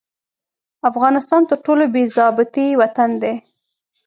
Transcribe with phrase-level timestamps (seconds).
[0.89, 3.33] افغانستان تر ټولو بې ضابطې وطن دي.